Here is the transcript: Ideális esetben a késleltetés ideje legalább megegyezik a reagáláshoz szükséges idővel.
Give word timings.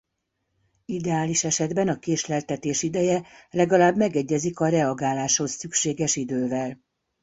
Ideális 0.85 1.43
esetben 1.43 1.87
a 1.87 1.99
késleltetés 1.99 2.83
ideje 2.83 3.25
legalább 3.49 3.95
megegyezik 3.95 4.59
a 4.59 4.67
reagáláshoz 4.67 5.51
szükséges 5.51 6.15
idővel. 6.15 6.79